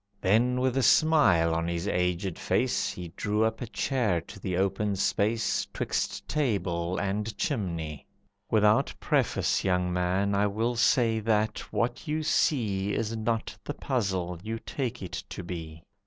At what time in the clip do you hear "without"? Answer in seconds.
8.49-8.95